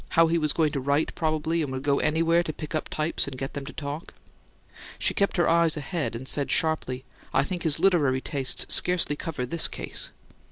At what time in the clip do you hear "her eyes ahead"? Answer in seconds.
5.37-6.15